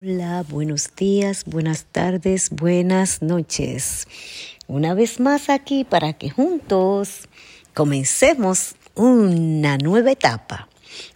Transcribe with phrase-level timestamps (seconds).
[0.00, 4.06] Hola, buenos días, buenas tardes, buenas noches.
[4.68, 7.28] Una vez más aquí para que juntos
[7.74, 10.68] comencemos una nueva etapa,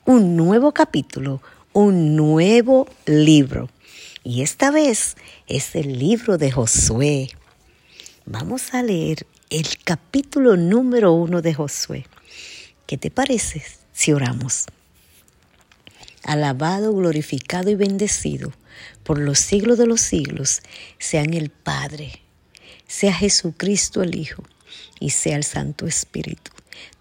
[0.04, 1.40] un nuevo capítulo,
[1.72, 3.71] un nuevo libro.
[4.24, 7.28] Y esta vez es el libro de Josué.
[8.26, 12.04] Vamos a leer el capítulo número uno de Josué.
[12.88, 13.62] ¿Qué te parece
[13.92, 14.67] si oramos?
[16.24, 18.52] Alabado, glorificado y bendecido
[19.02, 20.60] por los siglos de los siglos,
[20.98, 22.22] sean el Padre,
[22.86, 24.42] sea Jesucristo el Hijo
[25.00, 26.50] y sea el Santo Espíritu.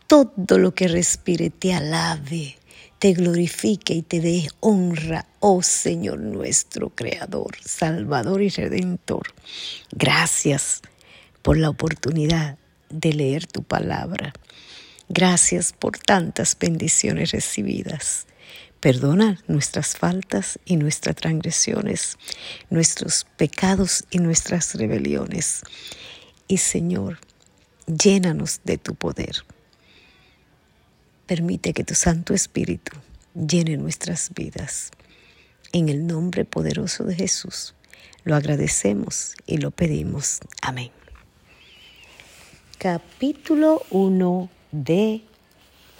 [0.07, 2.57] Todo lo que respire te alabe,
[2.99, 9.33] te glorifique y te dé honra, oh Señor nuestro Creador, Salvador y Redentor.
[9.91, 10.81] Gracias
[11.41, 12.57] por la oportunidad
[12.89, 14.33] de leer tu palabra.
[15.09, 18.27] Gracias por tantas bendiciones recibidas.
[18.81, 22.17] Perdona nuestras faltas y nuestras transgresiones,
[22.71, 25.61] nuestros pecados y nuestras rebeliones.
[26.47, 27.19] Y Señor,
[27.85, 29.45] llénanos de tu poder.
[31.27, 32.97] Permite que tu Santo Espíritu
[33.35, 34.89] llene nuestras vidas.
[35.73, 37.75] En el nombre poderoso de Jesús,
[38.23, 40.39] lo agradecemos y lo pedimos.
[40.63, 40.89] Amén.
[42.79, 45.21] Capítulo 1 de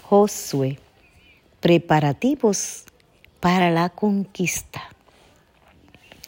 [0.02, 0.80] Josué
[1.62, 2.86] preparativos
[3.40, 4.81] para la conquista.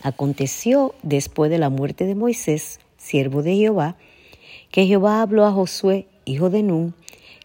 [0.03, 3.97] Aconteció después de la muerte de Moisés, siervo de Jehová,
[4.71, 6.93] que Jehová habló a Josué, hijo de Nun,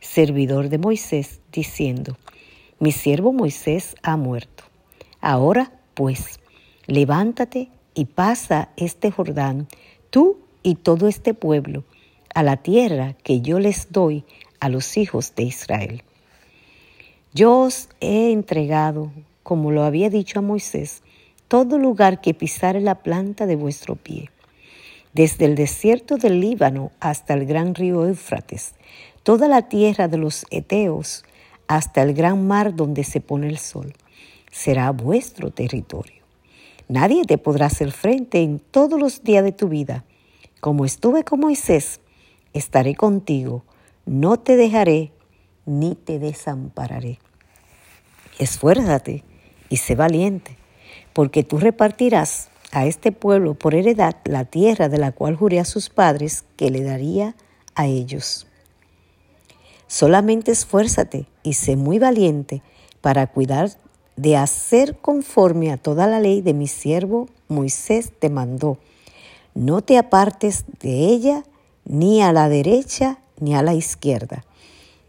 [0.00, 2.16] servidor de Moisés, diciendo,
[2.78, 4.64] Mi siervo Moisés ha muerto.
[5.20, 6.40] Ahora, pues,
[6.86, 9.66] levántate y pasa este Jordán,
[10.10, 11.84] tú y todo este pueblo,
[12.34, 14.24] a la tierra que yo les doy
[14.60, 16.02] a los hijos de Israel.
[17.34, 19.12] Yo os he entregado,
[19.42, 21.02] como lo había dicho a Moisés,
[21.46, 24.30] todo lugar que pisare la planta de vuestro pie,
[25.12, 28.72] desde el desierto del Líbano hasta el gran río Éufrates,
[29.24, 31.24] toda la tierra de los Eteos,
[31.66, 33.92] hasta el gran mar donde se pone el sol,
[34.50, 36.22] será vuestro territorio.
[36.88, 40.04] Nadie te podrá hacer frente en todos los días de tu vida.
[40.60, 42.00] Como estuve con Moisés,
[42.54, 43.64] estaré contigo,
[44.06, 45.12] no te dejaré
[45.66, 47.18] ni te desampararé.
[48.38, 49.24] Esfuérzate
[49.68, 50.56] y sé valiente,
[51.12, 55.64] porque tú repartirás a este pueblo por heredad la tierra de la cual juré a
[55.64, 57.34] sus padres que le daría
[57.74, 58.46] a ellos.
[59.86, 62.62] Solamente esfuérzate y sé muy valiente
[63.00, 63.70] para cuidar
[64.16, 68.78] de hacer conforme a toda la ley de mi siervo Moisés te mandó.
[69.54, 71.44] No te apartes de ella
[71.84, 74.44] ni a la derecha ni a la izquierda,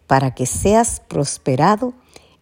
[0.07, 1.93] para que seas prosperado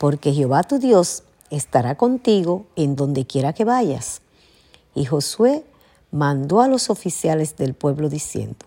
[0.00, 4.22] porque Jehová tu Dios estará contigo en donde quiera que vayas.
[4.94, 5.62] Y Josué
[6.10, 8.64] mandó a los oficiales del pueblo diciendo,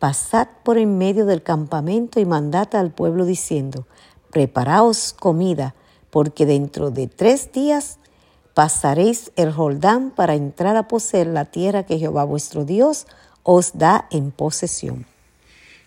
[0.00, 3.86] Pasad por en medio del campamento y mandad al pueblo diciendo,
[4.32, 5.76] Preparaos comida,
[6.10, 7.98] porque dentro de tres días
[8.52, 13.06] pasaréis el Jordán para entrar a poseer la tierra que Jehová vuestro Dios
[13.44, 15.06] os da en posesión.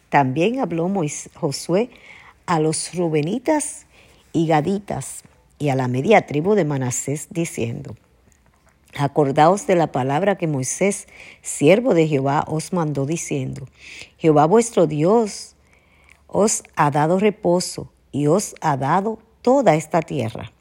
[0.07, 0.90] También habló
[1.35, 1.90] Josué
[2.45, 3.88] a los rubenitas
[4.34, 5.24] y Gaditas
[5.60, 7.96] y a la media tribu de Manasés, diciendo,
[8.96, 11.08] Acordaos de la palabra que Moisés,
[11.42, 13.68] siervo de Jehová, os mandó diciendo,
[14.18, 15.56] Jehová vuestro Dios
[16.28, 20.52] os ha dado reposo y os ha dado toda esta tierra.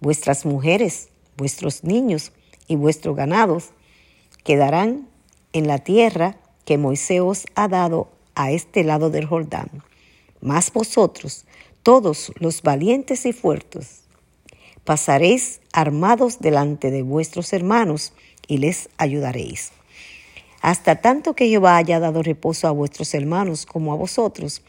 [0.00, 2.32] Vuestras mujeres, vuestros niños
[2.68, 3.70] y vuestros ganados
[4.44, 5.08] quedarán
[5.52, 9.70] en la tierra que Moisés os ha dado a este lado del Jordán.
[10.40, 11.46] Mas vosotros
[11.86, 14.00] todos los valientes y fuertes,
[14.82, 18.12] pasaréis armados delante de vuestros hermanos
[18.48, 19.70] y les ayudaréis.
[20.62, 24.62] Hasta tanto que Jehová haya dado reposo a vuestros hermanos como a vosotros,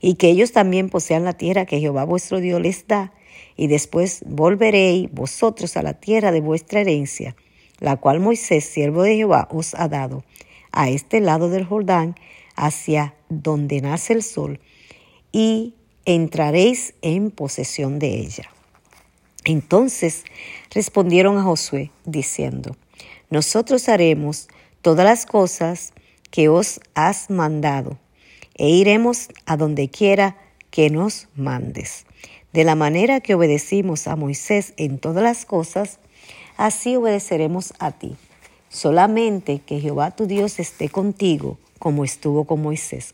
[0.00, 3.12] y que ellos también posean la tierra que Jehová vuestro Dios les da,
[3.54, 7.36] y después volveréis vosotros a la tierra de vuestra herencia,
[7.80, 10.24] la cual Moisés, siervo de Jehová, os ha dado,
[10.72, 12.16] a este lado del Jordán,
[12.56, 14.58] hacia donde nace el sol,
[15.32, 18.50] y entraréis en posesión de ella.
[19.44, 20.24] Entonces
[20.70, 22.76] respondieron a Josué, diciendo,
[23.30, 24.48] Nosotros haremos
[24.82, 25.92] todas las cosas
[26.30, 27.98] que os has mandado,
[28.54, 30.36] e iremos a donde quiera
[30.70, 32.06] que nos mandes.
[32.52, 35.98] De la manera que obedecimos a Moisés en todas las cosas,
[36.56, 38.16] así obedeceremos a ti.
[38.68, 43.12] Solamente que Jehová tu Dios esté contigo, como estuvo con Moisés.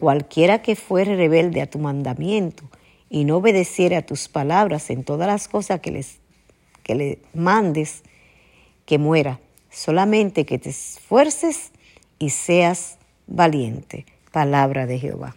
[0.00, 2.64] Cualquiera que fuere rebelde a tu mandamiento
[3.10, 6.20] y no obedeciere a tus palabras en todas las cosas que, les,
[6.82, 8.02] que le mandes,
[8.86, 9.40] que muera.
[9.68, 11.72] Solamente que te esfuerces
[12.18, 14.06] y seas valiente.
[14.32, 15.36] Palabra de Jehová.